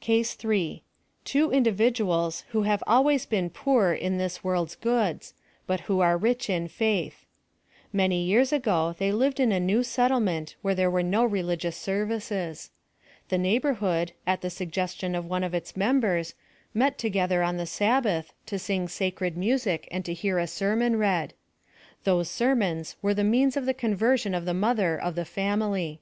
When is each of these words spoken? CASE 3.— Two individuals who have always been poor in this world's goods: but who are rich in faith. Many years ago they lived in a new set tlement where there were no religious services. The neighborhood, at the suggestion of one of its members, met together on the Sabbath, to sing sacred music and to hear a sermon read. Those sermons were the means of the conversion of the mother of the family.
CASE 0.00 0.34
3.— 0.34 0.84
Two 1.24 1.50
individuals 1.50 2.44
who 2.50 2.62
have 2.62 2.84
always 2.86 3.26
been 3.26 3.50
poor 3.50 3.92
in 3.92 4.16
this 4.16 4.44
world's 4.44 4.76
goods: 4.76 5.34
but 5.66 5.80
who 5.90 5.98
are 5.98 6.16
rich 6.16 6.48
in 6.48 6.68
faith. 6.68 7.26
Many 7.92 8.22
years 8.24 8.52
ago 8.52 8.94
they 8.96 9.10
lived 9.10 9.40
in 9.40 9.50
a 9.50 9.58
new 9.58 9.82
set 9.82 10.12
tlement 10.12 10.54
where 10.62 10.76
there 10.76 10.88
were 10.88 11.02
no 11.02 11.24
religious 11.24 11.76
services. 11.76 12.70
The 13.28 13.38
neighborhood, 13.38 14.12
at 14.24 14.40
the 14.40 14.50
suggestion 14.50 15.16
of 15.16 15.24
one 15.24 15.42
of 15.42 15.52
its 15.52 15.76
members, 15.76 16.34
met 16.72 16.96
together 16.96 17.42
on 17.42 17.56
the 17.56 17.66
Sabbath, 17.66 18.32
to 18.46 18.60
sing 18.60 18.86
sacred 18.86 19.36
music 19.36 19.88
and 19.90 20.04
to 20.04 20.14
hear 20.14 20.38
a 20.38 20.46
sermon 20.46 20.94
read. 20.94 21.34
Those 22.04 22.30
sermons 22.30 22.94
were 23.02 23.14
the 23.14 23.24
means 23.24 23.56
of 23.56 23.66
the 23.66 23.74
conversion 23.74 24.32
of 24.32 24.44
the 24.44 24.54
mother 24.54 24.96
of 24.96 25.16
the 25.16 25.24
family. 25.24 25.98